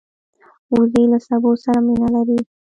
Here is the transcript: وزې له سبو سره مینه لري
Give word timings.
وزې 0.73 1.03
له 1.11 1.19
سبو 1.27 1.51
سره 1.63 1.79
مینه 1.85 2.07
لري 2.15 2.39